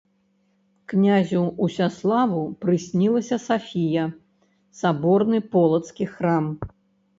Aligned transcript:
Князю 0.93 1.41
Усяславу 1.65 2.41
прыснілася 2.65 3.39
Сафія, 3.45 4.09
саборны 4.83 5.37
полацкі 5.55 6.11
храм. 6.19 6.53